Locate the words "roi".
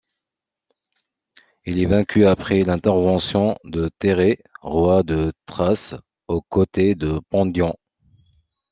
4.63-5.03